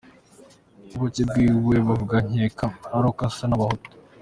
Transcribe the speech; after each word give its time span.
Ububi 0.95 1.21
bwiwe 1.29 1.75
bavuga 1.87 2.15
nkeka 2.27 2.65
aruko 2.97 3.21
asa 3.27 3.45
n’abahutu!!!!!!!!!!!!!!!!!!!!!! 3.47 3.91